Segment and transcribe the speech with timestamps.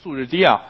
[0.00, 0.60] 素质低啊，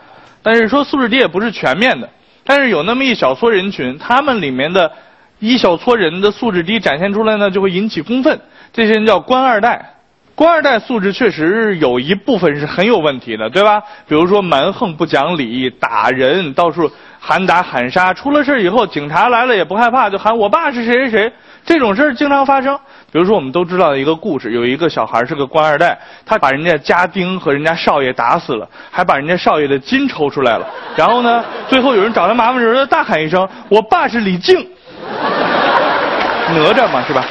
[0.42, 2.08] 但是说素质低也不是全面的，
[2.44, 4.90] 但是有那么一小撮人群，他们里面的
[5.38, 8.40] 一小撮人的素质低展现出来呢，就会引起公愤。
[8.72, 9.94] 这些人叫官二代，
[10.34, 13.80] 官二代素质确实有一部分是很有问题的，对吧？
[14.06, 16.90] 比如说蛮横不讲理、打人、到处
[17.20, 21.32] 喊打喊杀，出了事以后，警察来了也不害怕，就喊我爸是谁谁谁。
[21.68, 22.74] 这种事儿经常发生。
[23.12, 30.66] 比如说，我们都知道的一个故事，有一个小孩是个官二代，他把人家家丁和人家少爷打死了，还把人家少爷的筋抽出来了。
[30.96, 34.66] 然后呢，最后有人找他麻烦的时候，他大喊一声：“我爸是李靖。”
[36.48, 37.22] 哪吒嘛，是吧？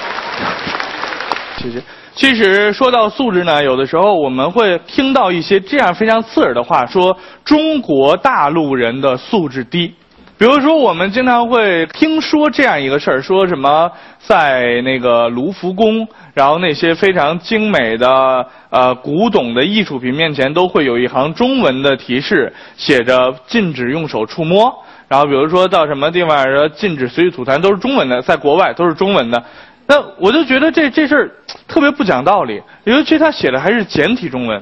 [1.57, 1.81] 谢谢。
[2.13, 9.95] 其实说到素质呢，有的时候我们会听到一些这样非常刺耳的话，说中国大陆人的素质低。
[10.38, 24.72] 比如说，我们经常会听说这样一个事儿，说什么在那个卢浮宫，然后那些非常精美的呃古董的艺术品面前，都会有一行中文的提示，写着禁止用手触摸。
[25.08, 29.44] 然后比如说到什么地方说禁止随地吐痰，都是中文的，在国外都是中文的。
[29.88, 31.32] 那我就觉得这这事儿
[31.68, 34.62] 特别不讲道理，尤其他写的还是简体中文，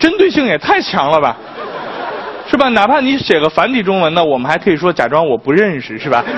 [0.00, 1.36] 针对性也太强了吧。
[2.52, 2.68] 是吧？
[2.68, 6.22] 哪怕你写个繁体中文呢，我们还可以说假装我不认识，是吧？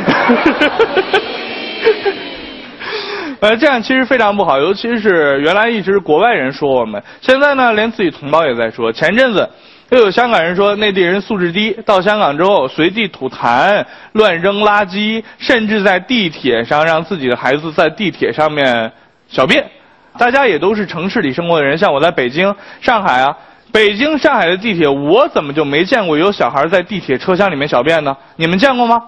[3.41, 8.93] 呃，这样其实非常不好，尤其是原来一直国外人说我们，现在呢连自己同胞也在说。
[8.93, 9.51] 前阵子
[9.91, 18.93] 又有香港人说内地人素质低，到香港之后随地吐痰、乱扔垃圾，甚至在地铁上让自己的孩子在地铁上面
[19.29, 19.69] 小便。
[20.17, 23.37] 大家也都是城市里生活的人，像我在北京、上海啊。
[23.75, 28.17] 北京、上海的地铁，我怎么就没见过有小孩在地铁车厢里面小便呢？
[28.37, 29.03] 你们见过吗？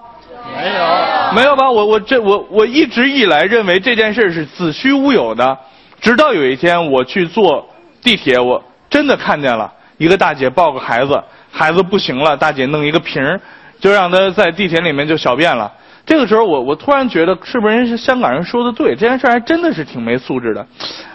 [0.53, 1.71] 没有，没有吧？
[1.71, 5.57] 我我这我我一直以来认为这件事是子虚乌有的，
[6.01, 7.65] 直到有一天我去坐
[8.03, 13.39] 地铁，我真的看见了一个大姐抱个孩子，孩子不行了，大姐弄一个瓶儿，
[13.79, 15.71] 就让他在地铁里面就小便了。
[16.07, 18.95] 这个时候，我我突然觉得，是不是人是香港人说的对？
[18.95, 20.65] 这件事还真的是挺没素质的。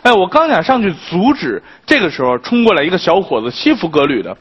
[0.02, 4.36] 哎，我刚想上去阻止，这个时候冲过来一个小伙子，西服革履的。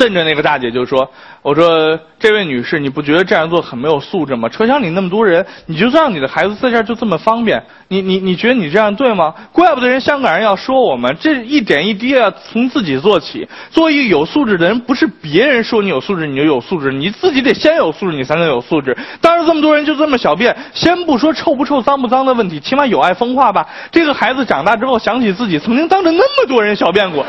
[0.00, 1.06] 瞪着那个大姐就说
[1.42, 4.48] ：“我说这位女士，你不觉得这样做很没有素质吗？
[4.48, 9.34] 车厢里那么多人，你就让你的孩子在这儿就这么方便，你你你觉得你这样对吗？
[9.52, 13.46] 怪不得人香港人要说我们，这一点一滴要从自己做起。
[13.70, 18.96] 作为一个有素质的人，不是别人说你有素质你就有素质，你自己得先有素质，你才能有素质。
[19.20, 23.66] 当时这么多人就这么小便，先不说臭不臭、脏不脏的问题，起码有爱风化吧。
[23.92, 27.22] 这个孩子长大之后想起自己曾经当着那么多人小便过。”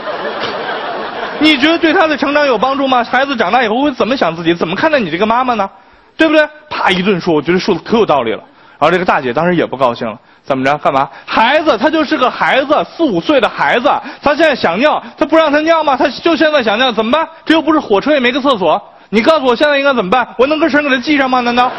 [1.41, 3.03] 你觉得对他的成长有帮助吗？
[3.03, 4.53] 孩子长大以后会怎么想自己？
[4.53, 5.67] 怎么看待你这个妈妈呢？
[6.15, 6.47] 对不对？
[6.69, 8.43] 啪一顿说，我觉得说的可有道理了。
[8.77, 10.77] 然后这个大姐当时也不高兴了，怎么着？
[10.77, 11.09] 干嘛？
[11.25, 13.89] 孩子他就是个孩子，四五岁的孩子，
[14.21, 15.97] 他现在想尿，他不让他尿吗？
[15.97, 17.27] 他就现在想尿，怎么办？
[17.43, 18.79] 这又不是火车，也没个厕所。
[19.09, 20.27] 你告诉我现在应该怎么办？
[20.37, 21.39] 我能根绳给他系上吗？
[21.41, 21.71] 难道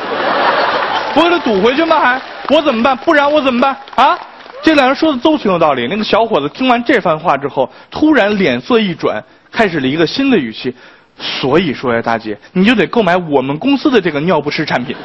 [1.15, 2.01] 我给他堵回去吗？
[2.01, 2.97] 还我怎么办？
[2.97, 3.77] 不然我怎么办？
[3.95, 4.19] 啊？
[4.63, 5.87] 这两人说的都挺有道理。
[5.89, 9.23] 那个小伙子听完这番话之后，突然脸色一转。
[9.55, 10.75] 开始了一个新的语气，
[11.19, 14.97] 所以说呀，大姐，你就得购买我们公司的这个尿不湿产品。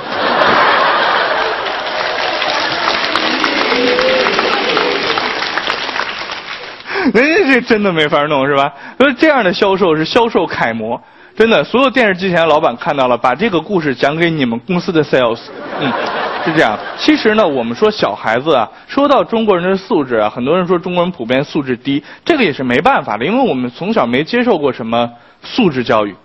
[7.13, 8.72] 人 家这真的没法弄是吧？
[8.97, 10.97] 所以这样的销售是销售楷模，
[11.35, 15.41] 真的，所有电视机前的老板看到了，把这个故事讲给你们公司的 sales，
[15.81, 15.91] 嗯。
[16.47, 25.12] 是这样，其实呢，我们说小孩子啊，说到中国人的素质啊，很多人说中国人普遍素质低，这个也是没办法的，因为我们从小没接受过什么
[25.44, 26.16] 素质教育，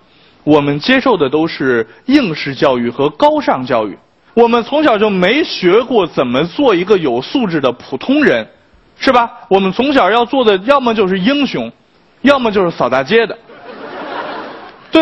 [0.45, 3.99] 我们接受的都是应试教育和高尚教育，
[4.35, 8.47] 我们从小就没学过怎么做一个有素质的普通人，
[8.97, 9.29] 是吧？
[9.49, 11.73] 我们从小要做的要么就是英雄，
[12.21, 13.37] 要么就是扫大街的。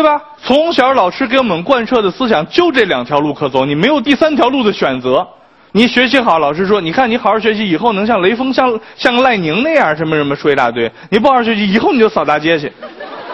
[0.01, 0.19] 对吧？
[0.43, 5.27] 从小老师给我们贯彻的思想就这两条路可走，你没有第三条路的选择。
[5.73, 10.91] 你学习好，老师说，你看你好好学习，以后能像雷锋、像像赖宁那样什么什么说一大堆。
[11.11, 12.73] 你不好好学习，以后你就扫大街去。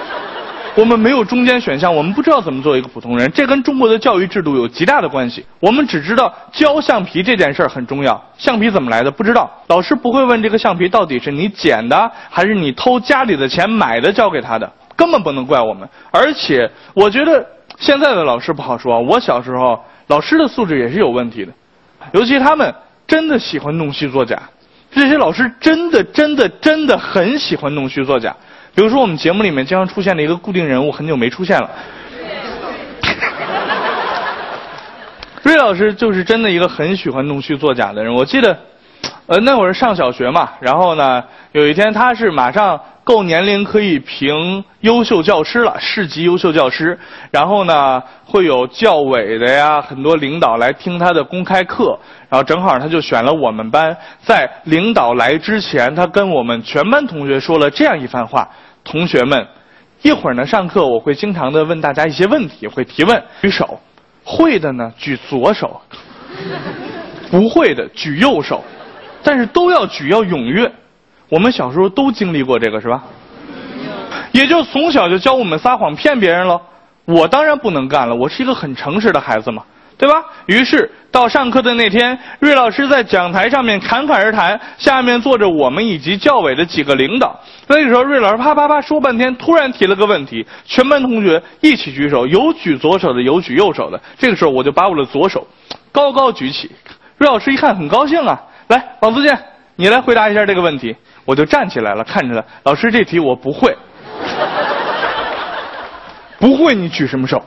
[0.75, 5.45] 我们没有中间选项，我们不知道怎么做一个普通人，这跟中国的教育制度有极大的关系。
[5.61, 14.69] 我们只知道教橡皮这件事儿很重要，橡皮怎么来的不知道，老师不会问这个橡皮到底是你捡的还是你偷家里的钱买的教给他的。
[14.97, 17.45] 根本不能怪我们，而且我觉得
[17.77, 18.99] 现在的老师不好说。
[18.99, 21.53] 我小时候老师的素质也是有问题的，
[22.13, 22.73] 尤其他们
[23.05, 24.41] 真的喜欢弄虚作假。
[24.89, 28.35] 这些老师真的真的真的很喜欢弄虚作假。
[28.73, 31.69] 比如说我们节目里面经常出现的一个固定人物，很久没出现了。
[35.43, 38.11] 瑞老师就是真的一个很喜欢弄虚作假的人。
[38.11, 38.57] 我记得，
[39.27, 42.81] 呃，那会儿上小学嘛，然后呢，有一天他是马上。
[43.07, 46.99] 够年龄可以评优秀教师了，市级优秀教师。
[47.31, 51.97] 然后呢，会有教委的呀，很多领导来听他的公开课。
[52.27, 53.95] 然后正好他就选了我们班。
[54.21, 58.49] 在领导来之前，他跟我们全班同学说了这样一番话：
[58.83, 59.47] 同学们，
[60.01, 63.79] 一会儿呢上课我会经常的问大家一些问题，会提问，举手，
[64.25, 65.79] 会的呢举左手，
[67.31, 68.61] 不会的举右手，
[69.23, 70.69] 但是都要举，要踊跃。
[71.29, 73.03] 我们小时候都经历过这个是吧？
[74.31, 76.61] 也就从小就教我们撒谎骗别人了。
[77.05, 79.63] 我当然不能干了，我是一个很诚实的孩子嘛，
[79.97, 80.15] 对吧？
[80.45, 87.39] 于是到上课的那天，瑞老师在讲台上面侃侃而谈，下面坐着我们以及教委的几个领导。
[87.67, 93.99] 那个时候，瑞老师啪啪啪说半天，突然提了个问题，全班同学一起举手，有举左手的，有举右手的。
[94.17, 95.47] 这个时候，我就把我的左手
[95.91, 96.69] 高高举起。
[97.17, 99.37] 瑞老师一看，很高兴啊，来，王自健，
[99.77, 100.93] 你来回答一下这个问题。
[101.27, 103.75] 我就站起来了，看着他，老师这题我不会，
[106.39, 107.43] 不会你举什么手？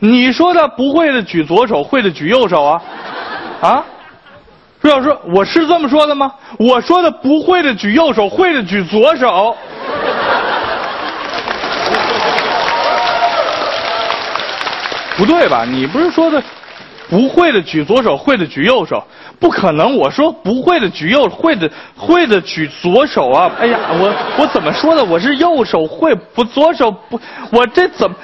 [0.00, 2.82] 你说的不会的举左手，会的举右手啊？
[3.60, 3.84] 啊？
[4.82, 6.32] 朱老师，我是这么说的吗？
[6.58, 9.56] 我说的不会的举右手，会的举左手。
[15.16, 15.64] 不对吧？
[15.64, 16.42] 你不是说的
[17.08, 19.00] 不会的举左手，会的举右手？
[19.44, 19.94] 不可能！
[19.94, 23.52] 我说不会的举右，会的会的举左手啊！
[23.60, 25.04] 哎呀，我我怎么说的？
[25.04, 27.20] 我是右手会不左手不？
[27.52, 28.16] 我这怎么？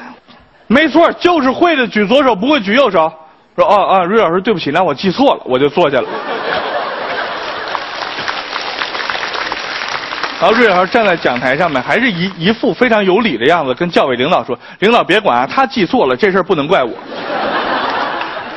[0.66, 3.12] 没错，就是会的举左手，不会举右手。
[3.54, 6.08] 说哦哦，瑞老师，对不起，那我记错了，我就坐下了。
[10.40, 16.90] 然后瑞老师站在讲台上面，还是一一副非常有理的样子，跟教委领导说：“领导别管啊，他记错了，这事儿不能怪我。”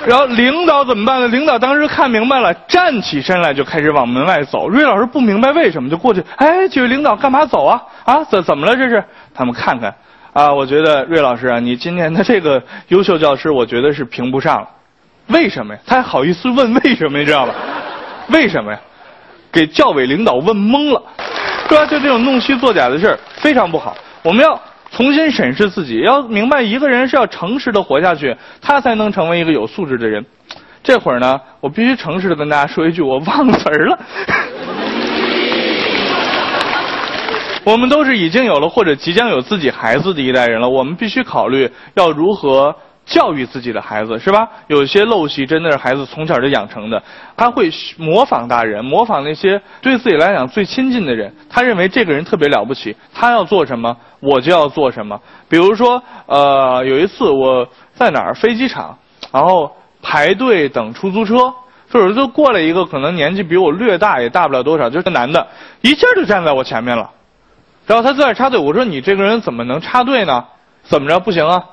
[0.08, 1.28] 然后领导怎么办呢？
[1.30, 4.68] 领导当时看明白了，站起身来就开始往门外走。
[4.68, 7.82] 瑞老师不明白为什么，就过去，哎，几位领导干嘛走啊？
[8.04, 8.76] 啊，怎怎么了？
[8.76, 9.04] 这是
[9.34, 9.96] 他们看看，
[10.34, 14.68] 啊，我觉得瑞老师啊，你今年的这个优秀教师，我觉得是评不上了。
[15.28, 15.80] 为什么呀？
[15.86, 17.18] 他还好意思问为什么？
[17.18, 17.56] 你知道吧？
[18.28, 18.80] 为什么呀？
[19.52, 21.02] 给教委领导问懵了，
[21.70, 21.86] 是吧？
[21.86, 24.60] 就这种弄虚作假的事儿非常不好，我们要。
[24.96, 30.24] 重新审视自己，要明白一个人是要诚实的活下去，他才能成为一个有素质的人。
[30.84, 34.00] 这会儿呢，我必须诚实的跟大家说一句，我忘词儿了。
[37.66, 42.76] 我们都是已经有了或者即将有自己孩子的一代人了，我们必须考虑要如何。
[43.06, 44.48] 教育自己的孩子是吧？
[44.68, 47.04] 有些陋习真的是孩子从小就养成的，
[47.36, 51.34] 他会模仿大人，模仿那些对自己来讲最亲近的人。
[51.50, 55.20] 他认为这个人特别了不起，他要做什么，我就要做什么。
[55.50, 58.98] 比如说，呃，有一次我在哪儿飞机场，
[59.32, 61.54] 然后排队等出租车，
[61.92, 65.46] 就是就过来一个可能年纪比我略大，也大不了多少，就是个男的，
[65.82, 67.12] 一下就站在我前面了。
[67.86, 70.46] 然后他在那插队，我说你这个人怎么能插队呢？
[70.84, 71.64] 怎么着不行啊？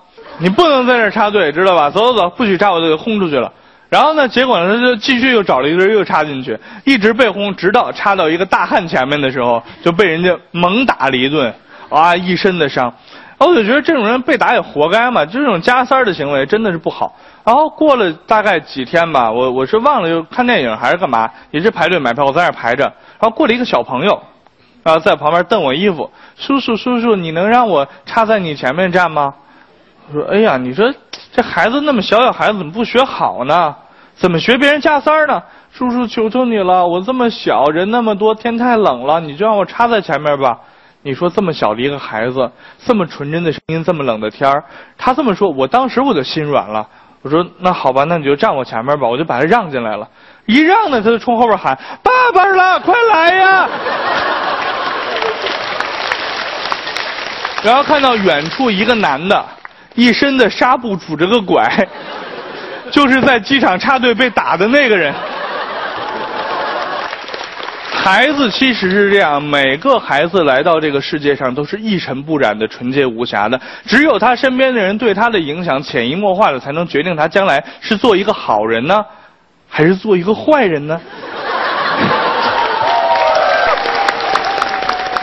[0.41, 1.91] 你不能在这插队，知道吧？
[1.91, 3.53] 走走走，不许插，我就给轰出去了。
[3.91, 11.53] 然后呢，结果呢，他就继续又找了一个人又插进去，一直被轰，直到插到一个大汉前面的时候，就被人家猛打了一顿，
[11.91, 12.93] 啊，一身的伤。
[13.39, 17.15] 我就觉得这种人被打也活该嘛，就这种加塞儿的行为真的是不好。
[17.45, 22.85] 然后过了大概几天吧，我我是忘了就看电影还是干嘛，也是排队买票，我在那排着。
[22.85, 24.23] 然后过了一个小朋友，
[24.83, 29.35] 然后在旁边瞪我衣服，叔叔叔叔，你能让我插在你前面站吗？
[30.13, 30.93] 说哎呀，你说
[31.33, 33.75] 这孩子那么小，小孩子怎么不学好呢？
[34.15, 35.43] 怎么学别人加塞儿呢？
[35.73, 40.59] 叔叔，求求你了，我这么小，人那么多，天太冷了，你就让我插在前面吧。
[41.03, 42.51] 你说这么小的一个孩子，
[42.85, 44.63] 这么纯真的声音，这么冷的天儿，
[44.99, 46.87] 他这么说，我当时我就心软了。
[47.23, 50.07] 我说那好吧，那你就站我前面吧，我就把他让进来了。
[50.45, 53.69] 一让呢，他就冲后边喊：“爸爸了，快来呀！”
[57.65, 59.43] 然后看到远处一个男的。
[59.95, 61.69] 一身的纱布拄着个拐，
[62.91, 65.13] 就是在机场插队被打的那个人。
[67.93, 73.61] 孩子其实是这样，每个孩子来到这个世界上都是一尘不染的、纯洁无瑕的。
[73.85, 79.05] 只有他身边的人对他的影响潜移默化的，才能决定他将来是做一个好人呢，
[79.69, 80.99] 还是做一个坏人呢？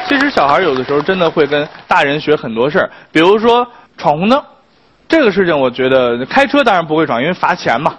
[0.07, 4.39] 其实小孩有的时候真的会跟大人学很多事儿，比如说闯红灯。
[5.07, 7.95] 这个事情，我觉得开车当然不会闯，因为罚钱嘛，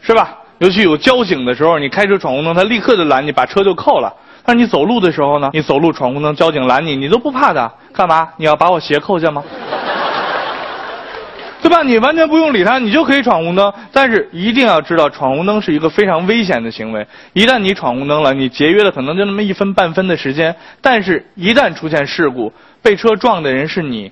[0.00, 0.38] 是吧？
[0.58, 4.12] 尤其有交警的时候，你开车闯红灯，他立刻就拦你，把车就扣了。
[4.44, 5.50] 但是你走路的时候呢？
[5.52, 8.28] 你走路闯红灯，交警拦你，你都不怕的，干嘛？
[8.36, 9.42] 你要把我鞋扣下吗？
[11.62, 11.82] 对吧？
[11.82, 13.72] 你完全不用理他，你就可以闯红灯。
[13.92, 17.06] 但是一定要知道，闯红灯是一个非常危险的行为。
[17.32, 20.54] 一旦你闯红灯了，你节约了可能就那么一分半分的时间。
[20.80, 22.52] 但是，一旦出现事故，
[22.82, 24.10] 被车撞的人是你，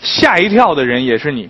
[0.00, 1.48] 吓一跳的人也是你，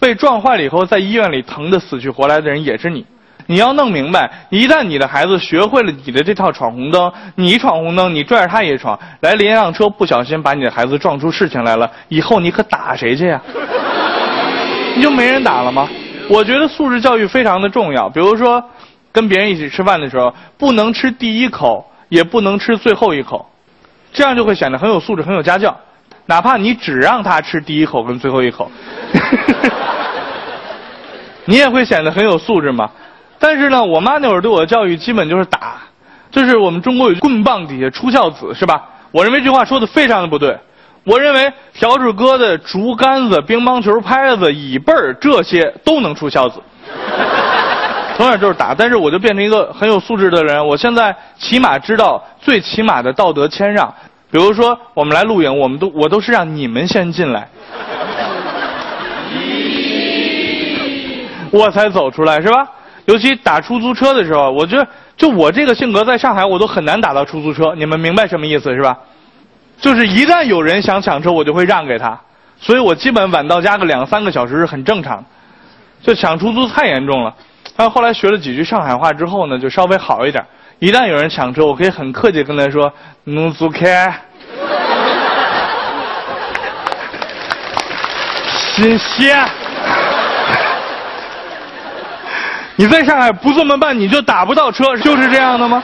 [0.00, 3.04] 被撞坏了以后在医院里疼得死去活来的人也是你。
[3.46, 13.40] 你要弄明白，一旦你的孩子学会了你的这套闯红灯，你闯红灯，你拽着他也闯，来了一辆车不小心把你的孩子撞出事情来了，以后你可打谁去呀？
[14.96, 15.86] 你就没人打了吗？
[16.30, 18.08] 我觉得素质教育非常的重要。
[18.08, 18.64] 比如说，
[19.12, 23.46] 跟别人一起吃饭的时候，不能吃第一口，也不能吃最后一口，
[24.10, 25.78] 这样就会显得很有素质、很有家教。
[26.24, 28.70] 哪怕你只让他吃第一口跟最后一口，
[31.46, 32.90] 你也会显得很有素质嘛。
[33.38, 35.76] 但是呢，我妈那会儿对我的教育基本就是打，
[36.30, 38.82] 就是我们中国有棍棒底下出孝子，是吧？
[39.10, 40.58] 我认为这句话说的非常的不对。
[41.04, 46.62] 我认为笤帚疙瘩、竹竿子、乒乓球拍子、椅背儿这些都能出孝子，
[48.16, 48.74] 从小就是打。
[48.74, 50.66] 但是我就变成一个很有素质的人。
[50.66, 53.92] 我现在起码知道最起码的道德谦让。
[54.30, 57.46] 比如说，我们来录影，我们都我都是让你们先进来，
[61.50, 62.68] 我才走出来，是吧？
[63.06, 64.86] 尤其打出租车的时候，我觉得
[65.16, 67.74] 就我这个性格，在上海我都很难打到出租车。
[67.76, 68.98] 你们明白什么意思是吧？
[69.80, 72.18] 就是一旦有人想抢车，我就会让给他，
[72.58, 75.24] 所以我基本晚到家个两三个小时是很正常。
[76.02, 77.34] 就抢出租太严重了，
[77.76, 80.44] 但后来学了几句上海话之后呢，就稍微好一点。
[80.80, 82.92] 一旦有人抢车，我可以很客气跟他说
[83.24, 84.12] ：“能租开。”
[88.74, 89.48] 新鲜。
[92.74, 95.80] 你在上海不这么办，你就打不到车，就是这样的吗？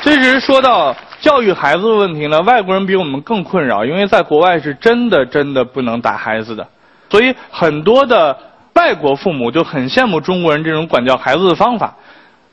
[0.00, 6.64] 其实说到教育孩子的问题呢，外国人比我们更困扰，因为在国外是真的真的不能打孩子的，
[7.10, 8.36] 所以很多的
[8.74, 11.92] 外国父母就很羡慕中国人这种管教孩子的方法。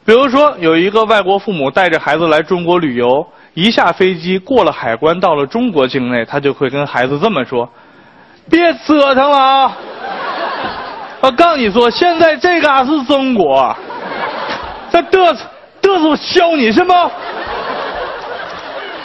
[0.06, 7.70] 比如说，有一个外国父母带着孩子来中国旅游，一下飞机过了海关，到了中国境内，他就会跟孩子这么说
[8.50, 9.77] ：“别折腾了啊！”
[11.22, 13.75] 我告诉你说，现在这嘎是中国，
[14.91, 15.46] 这嘚瑟
[15.82, 17.12] 嘚瑟我削你是吗？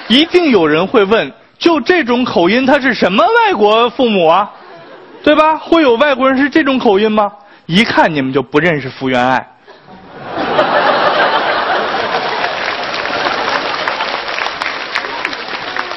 [0.08, 4.50] 一定有人会问，就这种口音，他是什么外国父母啊？
[5.24, 5.56] 对吧？
[5.56, 7.32] 会有外国人是这种口音吗？
[7.66, 9.53] 一看你们就不认识福原爱。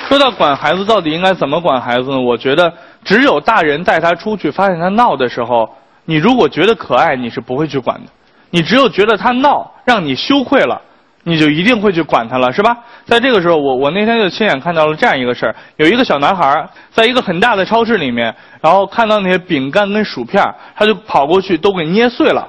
[0.08, 2.18] 说到管孩子，到底应该怎么管孩子呢？
[2.18, 2.72] 我觉得，
[3.04, 5.70] 只有大人带他出去，发现他闹的时候。
[6.06, 8.10] 你如果觉得可爱，你是不会去管的。
[8.50, 10.82] 你只有觉得他闹，让你羞愧了，
[11.24, 12.78] 你就一定会去管他了，是吧？
[13.04, 20.42] 在这个时候，我我那天就亲眼看到了这样一个事儿：有一个小男孩在一个很大的超市里面，然后看到那些饼干跟薯片，
[20.74, 22.48] 他就跑过去都给捏碎了。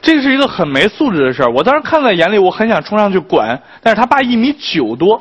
[0.00, 1.52] 这是一个很没素质的事儿。
[1.52, 5.20] 我当时看在眼里，我很想冲上去管，但是他爸一米九多。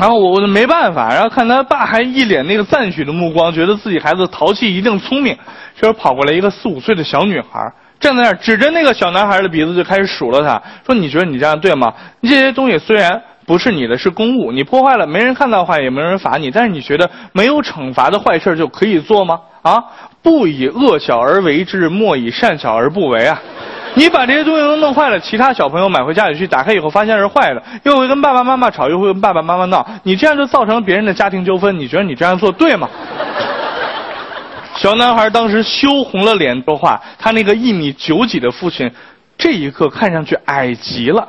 [0.00, 5.36] 然后我我就没办法，然后看他爸还一脸那个赞许的目光，觉得自己孩子淘气一定聪明。
[5.78, 11.92] 这时跑过来一个四五岁的小女孩，站在那儿指着那个小男孩的鼻子就开始数落他，说：“你觉得你这样对吗？
[12.22, 16.50] 这些东西虽然不是你的，是公物，你破坏了，没人看到的话也没人罚你。
[16.50, 19.38] 但是你觉得没有惩罚的坏事就可以做吗？
[19.60, 19.84] 啊，
[20.22, 23.38] 不以恶小而为之，莫以善小而不为啊。”
[23.94, 31.78] 你把这些东西都弄坏了，其他小朋友买回家里去，打开以后发现是坏的，又会跟爸爸妈妈吵，又会跟爸爸妈妈闹，你这样就造成了别人的家庭纠纷。
[31.78, 32.88] 你觉得你这样做对吗？
[34.76, 38.90] 小男孩当时羞红了脸说话，他那个一米九几的父亲，
[39.36, 41.28] 这一刻看上去矮极了，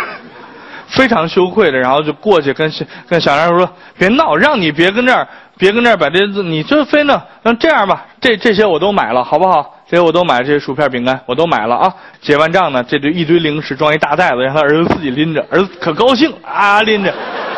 [0.88, 2.72] 非常羞愧的，然后就过去跟
[3.06, 11.94] 跟小男孩说：“别闹，让你别跟这儿，别跟这儿把这字你就非弄那这样吧，这这些我都买了，好不好？”这些我都买，这些薯片、饼干我都买了啊！
[12.20, 17.14] 结完账呢，这堆一堆零食装一大袋子，让他儿子自己拎着，儿子可高兴啊，拎着。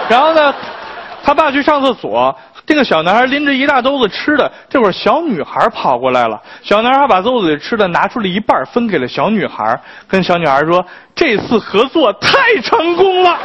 [0.06, 0.54] 然后呢，
[1.24, 4.52] 他爸去上厕所，这个小男孩拎着一大兜子吃的。
[4.68, 10.84] 这会儿小女孩跑过来了，小男孩把兜子里吃的拿出了一半，分给了小女孩，跟小女孩说
[11.16, 13.38] ：“这次合作太成功了。”